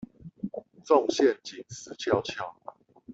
[0.83, 2.53] 中陷阱死翹翹